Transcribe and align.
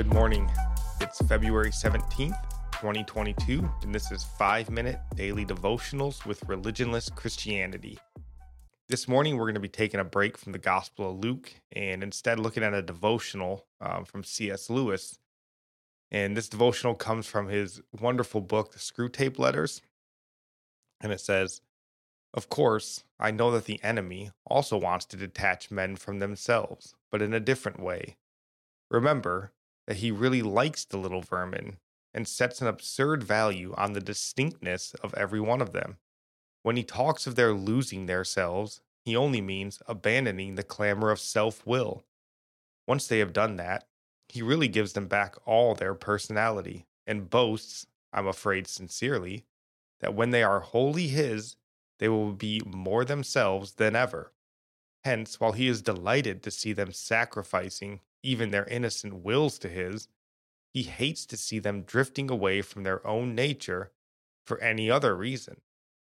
Good 0.00 0.14
morning. 0.14 0.50
It's 1.02 1.20
February 1.26 1.68
17th, 1.68 2.32
2022, 2.72 3.70
and 3.82 3.94
this 3.94 4.10
is 4.10 4.24
5 4.38 4.70
Minute 4.70 4.98
Daily 5.14 5.44
Devotionals 5.44 6.24
with 6.24 6.40
Religionless 6.46 7.14
Christianity. 7.14 7.98
This 8.88 9.06
morning, 9.06 9.36
we're 9.36 9.44
going 9.44 9.56
to 9.56 9.60
be 9.60 9.68
taking 9.68 10.00
a 10.00 10.04
break 10.04 10.38
from 10.38 10.52
the 10.52 10.58
Gospel 10.58 11.10
of 11.10 11.18
Luke 11.18 11.52
and 11.72 12.02
instead 12.02 12.40
looking 12.40 12.62
at 12.62 12.72
a 12.72 12.80
devotional 12.80 13.66
um, 13.82 14.06
from 14.06 14.24
C.S. 14.24 14.70
Lewis. 14.70 15.18
And 16.10 16.34
this 16.34 16.48
devotional 16.48 16.94
comes 16.94 17.26
from 17.26 17.48
his 17.48 17.82
wonderful 17.92 18.40
book, 18.40 18.72
The 18.72 18.78
Screwtape 18.78 19.38
Letters. 19.38 19.82
And 21.02 21.12
it 21.12 21.20
says, 21.20 21.60
Of 22.32 22.48
course, 22.48 23.04
I 23.18 23.32
know 23.32 23.50
that 23.50 23.66
the 23.66 23.84
enemy 23.84 24.30
also 24.46 24.78
wants 24.78 25.04
to 25.04 25.18
detach 25.18 25.70
men 25.70 25.96
from 25.96 26.20
themselves, 26.20 26.94
but 27.12 27.20
in 27.20 27.34
a 27.34 27.38
different 27.38 27.78
way. 27.78 28.16
Remember 28.90 29.52
that 29.86 29.98
he 29.98 30.10
really 30.10 30.42
likes 30.42 30.84
the 30.84 30.98
little 30.98 31.22
vermin 31.22 31.78
and 32.12 32.26
sets 32.26 32.60
an 32.60 32.66
absurd 32.66 33.22
value 33.22 33.74
on 33.76 33.92
the 33.92 34.00
distinctness 34.00 34.94
of 35.02 35.14
every 35.14 35.40
one 35.40 35.60
of 35.60 35.72
them. 35.72 35.96
When 36.62 36.76
he 36.76 36.82
talks 36.82 37.26
of 37.26 37.36
their 37.36 37.52
losing 37.52 38.06
their 38.06 38.24
selves, 38.24 38.80
he 39.04 39.16
only 39.16 39.40
means 39.40 39.82
abandoning 39.86 40.54
the 40.54 40.62
clamor 40.62 41.10
of 41.10 41.20
self 41.20 41.66
will. 41.66 42.04
Once 42.86 43.06
they 43.06 43.18
have 43.18 43.32
done 43.32 43.56
that, 43.56 43.86
he 44.28 44.42
really 44.42 44.68
gives 44.68 44.92
them 44.92 45.06
back 45.06 45.36
all 45.46 45.74
their 45.74 45.94
personality 45.94 46.86
and 47.06 47.30
boasts, 47.30 47.86
I'm 48.12 48.26
afraid 48.26 48.66
sincerely, 48.66 49.44
that 50.00 50.14
when 50.14 50.30
they 50.30 50.42
are 50.42 50.60
wholly 50.60 51.08
his, 51.08 51.56
they 51.98 52.08
will 52.08 52.32
be 52.32 52.62
more 52.64 53.04
themselves 53.04 53.72
than 53.72 53.96
ever. 53.96 54.32
Hence, 55.04 55.40
while 55.40 55.52
he 55.52 55.66
is 55.68 55.82
delighted 55.82 56.42
to 56.42 56.50
see 56.50 56.72
them 56.72 56.92
sacrificing 56.92 58.00
even 58.22 58.50
their 58.50 58.66
innocent 58.66 59.14
wills 59.14 59.58
to 59.58 59.68
his, 59.68 60.08
he 60.72 60.82
hates 60.82 61.26
to 61.26 61.36
see 61.36 61.58
them 61.58 61.82
drifting 61.82 62.30
away 62.30 62.62
from 62.62 62.82
their 62.82 63.04
own 63.06 63.34
nature 63.34 63.92
for 64.46 64.60
any 64.60 64.90
other 64.90 65.16
reason, 65.16 65.60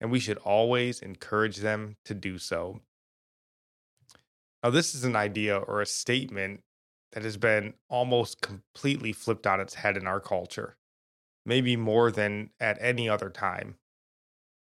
and 0.00 0.10
we 0.10 0.20
should 0.20 0.38
always 0.38 1.00
encourage 1.00 1.58
them 1.58 1.96
to 2.04 2.14
do 2.14 2.38
so. 2.38 2.80
Now, 4.62 4.70
this 4.70 4.94
is 4.94 5.04
an 5.04 5.16
idea 5.16 5.56
or 5.56 5.80
a 5.80 5.86
statement 5.86 6.62
that 7.12 7.22
has 7.22 7.36
been 7.36 7.74
almost 7.88 8.40
completely 8.40 9.12
flipped 9.12 9.46
on 9.46 9.60
its 9.60 9.74
head 9.74 9.96
in 9.96 10.06
our 10.06 10.20
culture, 10.20 10.76
maybe 11.44 11.76
more 11.76 12.10
than 12.10 12.50
at 12.60 12.78
any 12.80 13.08
other 13.08 13.30
time. 13.30 13.76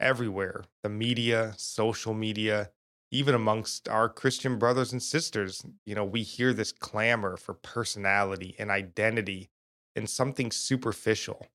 Everywhere, 0.00 0.64
the 0.82 0.88
media, 0.88 1.54
social 1.56 2.12
media, 2.12 2.70
even 3.14 3.32
amongst 3.32 3.88
our 3.88 4.08
Christian 4.08 4.58
brothers 4.58 4.90
and 4.90 5.00
sisters, 5.00 5.64
you 5.86 5.94
know, 5.94 6.04
we 6.04 6.24
hear 6.24 6.52
this 6.52 6.72
clamor 6.72 7.36
for 7.36 7.54
personality 7.54 8.56
and 8.58 8.72
identity 8.72 9.50
and 9.94 10.10
something 10.10 10.50
superficial. 10.50 11.46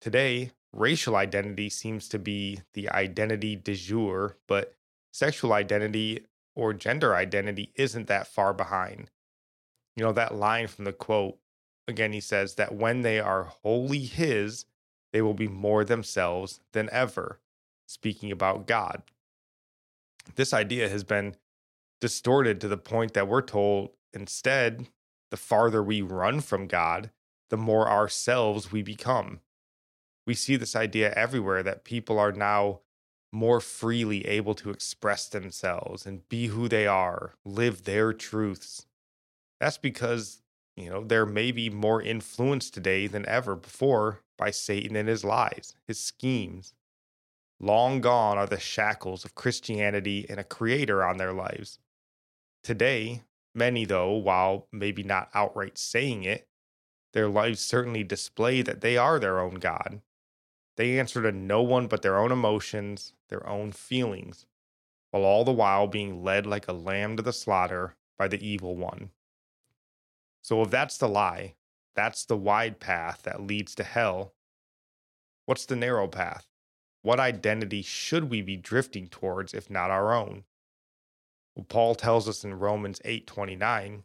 Today, 0.00 0.52
racial 0.72 1.16
identity 1.16 1.68
seems 1.68 2.08
to 2.10 2.18
be 2.20 2.60
the 2.74 2.88
identity 2.90 3.56
du 3.56 3.74
jour, 3.74 4.36
but 4.46 4.72
sexual 5.12 5.52
identity 5.52 6.24
or 6.54 6.72
gender 6.72 7.16
identity 7.16 7.72
isn't 7.74 8.06
that 8.06 8.28
far 8.28 8.54
behind. 8.54 9.10
You 9.96 10.04
know, 10.04 10.12
that 10.12 10.36
line 10.36 10.68
from 10.68 10.84
the 10.84 10.92
quote, 10.92 11.38
again, 11.88 12.12
he 12.12 12.20
says 12.20 12.54
that 12.54 12.72
when 12.72 13.02
they 13.02 13.18
are 13.18 13.50
wholly 13.64 14.04
his, 14.04 14.64
they 15.12 15.22
will 15.22 15.34
be 15.34 15.48
more 15.48 15.82
themselves 15.82 16.60
than 16.70 16.88
ever, 16.92 17.40
speaking 17.88 18.30
about 18.30 18.68
God 18.68 19.02
this 20.36 20.52
idea 20.52 20.88
has 20.88 21.04
been 21.04 21.36
distorted 22.00 22.60
to 22.60 22.68
the 22.68 22.76
point 22.76 23.14
that 23.14 23.28
we're 23.28 23.42
told 23.42 23.90
instead, 24.12 24.88
the 25.30 25.36
farther 25.36 25.82
we 25.82 26.00
run 26.00 26.40
from 26.40 26.66
God, 26.66 27.10
the 27.50 27.56
more 27.56 27.88
ourselves 27.88 28.72
we 28.72 28.82
become. 28.82 29.40
We 30.26 30.34
see 30.34 30.56
this 30.56 30.76
idea 30.76 31.12
everywhere 31.14 31.62
that 31.62 31.84
people 31.84 32.18
are 32.18 32.32
now 32.32 32.80
more 33.32 33.60
freely 33.60 34.26
able 34.26 34.54
to 34.54 34.70
express 34.70 35.28
themselves 35.28 36.06
and 36.06 36.28
be 36.28 36.46
who 36.46 36.68
they 36.68 36.86
are, 36.86 37.34
live 37.44 37.84
their 37.84 38.12
truths. 38.12 38.86
That's 39.60 39.78
because, 39.78 40.42
you 40.76 40.88
know, 40.88 41.04
they're 41.04 41.26
maybe 41.26 41.68
more 41.68 42.00
influenced 42.00 42.72
today 42.74 43.06
than 43.06 43.26
ever 43.26 43.54
before 43.54 44.20
by 44.38 44.50
Satan 44.50 44.96
and 44.96 45.08
his 45.08 45.24
lies, 45.24 45.74
his 45.86 46.00
schemes, 46.00 46.72
Long 47.60 48.00
gone 48.00 48.38
are 48.38 48.46
the 48.46 48.60
shackles 48.60 49.24
of 49.24 49.34
Christianity 49.34 50.26
and 50.28 50.38
a 50.38 50.44
creator 50.44 51.04
on 51.04 51.16
their 51.16 51.32
lives. 51.32 51.80
Today, 52.62 53.24
many, 53.54 53.84
though, 53.84 54.12
while 54.12 54.68
maybe 54.70 55.02
not 55.02 55.30
outright 55.34 55.76
saying 55.76 56.24
it, 56.24 56.48
their 57.12 57.28
lives 57.28 57.60
certainly 57.60 58.04
display 58.04 58.62
that 58.62 58.80
they 58.80 58.96
are 58.96 59.18
their 59.18 59.40
own 59.40 59.54
God. 59.54 60.02
They 60.76 61.00
answer 61.00 61.22
to 61.22 61.32
no 61.32 61.62
one 61.62 61.88
but 61.88 62.02
their 62.02 62.18
own 62.18 62.30
emotions, 62.30 63.14
their 63.28 63.44
own 63.48 63.72
feelings, 63.72 64.46
while 65.10 65.24
all 65.24 65.44
the 65.44 65.52
while 65.52 65.88
being 65.88 66.22
led 66.22 66.46
like 66.46 66.68
a 66.68 66.72
lamb 66.72 67.16
to 67.16 67.22
the 67.22 67.32
slaughter 67.32 67.96
by 68.16 68.28
the 68.28 68.46
evil 68.46 68.76
one. 68.76 69.10
So, 70.42 70.62
if 70.62 70.70
that's 70.70 70.98
the 70.98 71.08
lie, 71.08 71.56
that's 71.96 72.24
the 72.24 72.36
wide 72.36 72.78
path 72.78 73.22
that 73.22 73.42
leads 73.42 73.74
to 73.76 73.84
hell, 73.84 74.34
what's 75.46 75.66
the 75.66 75.76
narrow 75.76 76.06
path? 76.06 76.47
What 77.08 77.20
identity 77.20 77.80
should 77.80 78.24
we 78.24 78.42
be 78.42 78.58
drifting 78.58 79.08
towards 79.08 79.54
if 79.54 79.70
not 79.70 79.90
our 79.90 80.12
own? 80.12 80.44
Well, 81.54 81.64
Paul 81.64 81.94
tells 81.94 82.28
us 82.28 82.44
in 82.44 82.58
Romans 82.58 83.00
8:29, 83.02 84.04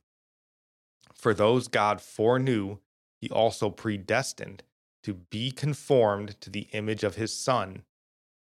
"For 1.13 1.33
those 1.33 1.67
God 1.67 1.99
foreknew, 1.99 2.79
he 3.19 3.29
also 3.29 3.69
predestined 3.69 4.63
to 5.01 5.15
be 5.15 5.51
conformed 5.51 6.39
to 6.39 6.49
the 6.49 6.69
image 6.71 7.03
of 7.03 7.15
his 7.15 7.37
son, 7.37 7.83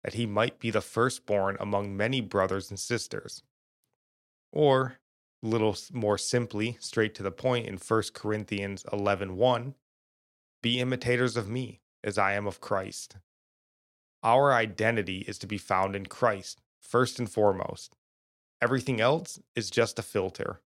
that 0.04 0.14
he 0.14 0.28
might 0.28 0.60
be 0.60 0.70
the 0.70 0.80
firstborn 0.80 1.58
among 1.60 1.98
many 1.98 2.22
brothers 2.22 2.70
and 2.70 2.80
sisters." 2.80 3.42
Or 4.52 5.00
a 5.42 5.48
little 5.48 5.76
more 5.92 6.20
simply, 6.20 6.78
straight 6.80 7.16
to 7.16 7.24
the 7.24 7.32
point 7.32 7.66
in 7.66 7.80
1 7.80 8.14
Corinthians 8.14 8.86
11:1, 8.94 9.74
"Be 10.62 10.80
imitators 10.80 11.36
of 11.36 11.50
me, 11.50 11.82
as 12.04 12.20
I 12.20 12.34
am 12.34 12.46
of 12.46 12.62
Christ." 12.62 13.18
Our 14.24 14.54
identity 14.54 15.26
is 15.28 15.40
to 15.40 15.48
be 15.48 15.58
found 15.58 15.96
in 15.96 16.06
Christ, 16.06 16.62
first 16.80 17.18
and 17.18 17.30
foremost. 17.30 17.96
Everything 18.62 19.02
else 19.02 19.40
is 19.56 19.72
just 19.72 19.98
a 19.98 20.04
filter. 20.04 20.62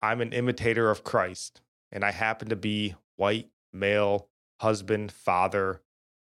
I'm 0.00 0.22
an 0.22 0.32
imitator 0.32 0.90
of 0.90 1.04
Christ, 1.04 1.60
and 1.92 2.02
I 2.04 2.12
happen 2.12 2.48
to 2.48 2.56
be 2.56 2.94
white, 3.16 3.50
male, 3.72 4.28
husband, 4.60 5.12
father. 5.12 5.82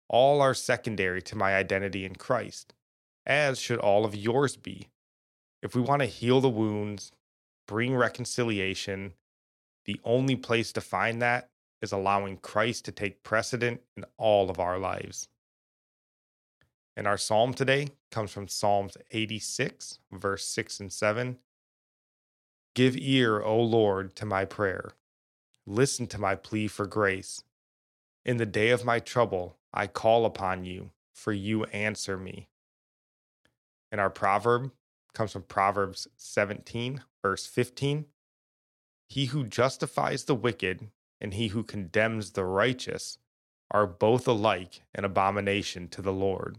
All 0.08 0.40
are 0.40 0.54
secondary 0.54 1.20
to 1.22 1.36
my 1.36 1.54
identity 1.54 2.06
in 2.06 2.14
Christ, 2.14 2.72
as 3.26 3.58
should 3.58 3.78
all 3.78 4.06
of 4.06 4.14
yours 4.14 4.56
be. 4.56 4.88
If 5.62 5.74
we 5.74 5.82
want 5.82 6.00
to 6.00 6.06
heal 6.06 6.40
the 6.40 6.48
wounds, 6.48 7.12
bring 7.66 7.94
reconciliation, 7.94 9.12
the 9.84 10.00
only 10.04 10.36
place 10.36 10.72
to 10.72 10.80
find 10.80 11.20
that 11.20 11.50
is 11.82 11.92
allowing 11.92 12.38
Christ 12.38 12.86
to 12.86 12.92
take 12.92 13.22
precedent 13.22 13.82
in 13.96 14.04
all 14.16 14.48
of 14.48 14.58
our 14.58 14.78
lives. 14.78 15.28
And 16.96 17.06
our 17.06 17.18
psalm 17.18 17.54
today 17.54 17.88
comes 18.10 18.30
from 18.30 18.46
Psalms 18.46 18.96
86, 19.10 19.98
verse 20.12 20.46
6 20.46 20.80
and 20.80 20.92
7. 20.92 21.38
Give 22.74 22.96
ear, 22.96 23.40
O 23.40 23.60
Lord, 23.60 24.14
to 24.16 24.26
my 24.26 24.44
prayer. 24.44 24.92
Listen 25.66 26.06
to 26.08 26.20
my 26.20 26.34
plea 26.34 26.68
for 26.68 26.86
grace. 26.86 27.42
In 28.24 28.36
the 28.36 28.46
day 28.46 28.70
of 28.70 28.84
my 28.84 29.00
trouble, 29.00 29.56
I 29.72 29.86
call 29.86 30.24
upon 30.24 30.64
you, 30.64 30.90
for 31.12 31.32
you 31.32 31.64
answer 31.64 32.16
me. 32.16 32.48
And 33.90 34.00
our 34.00 34.10
proverb 34.10 34.70
comes 35.14 35.32
from 35.32 35.42
Proverbs 35.42 36.08
17, 36.16 37.02
verse 37.22 37.46
15. 37.46 38.06
He 39.08 39.26
who 39.26 39.44
justifies 39.44 40.24
the 40.24 40.34
wicked 40.34 40.90
and 41.20 41.34
he 41.34 41.48
who 41.48 41.62
condemns 41.62 42.32
the 42.32 42.44
righteous 42.44 43.18
are 43.70 43.86
both 43.86 44.26
alike 44.28 44.82
an 44.94 45.04
abomination 45.04 45.88
to 45.88 46.02
the 46.02 46.12
Lord. 46.12 46.58